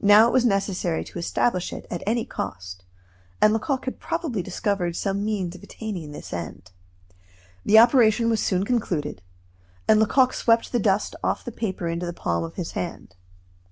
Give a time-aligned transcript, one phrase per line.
[0.00, 2.84] Now it was necessary to establish it, at any cost,
[3.42, 6.70] and Lecoq had probably discovered some means of attaining this end.
[7.64, 9.22] The operation was soon concluded;
[9.88, 13.16] and Lecoq swept the dust off the paper into the palm of his hand.